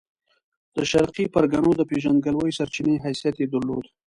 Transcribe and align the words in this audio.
د 0.75 0.77
شرقي 0.91 1.25
پرګنو 1.33 1.71
د 1.77 1.81
پېژندګلوۍ 1.89 2.51
سرچینې 2.57 2.95
حیثیت 3.05 3.35
یې 3.41 3.47
درلود. 3.53 3.85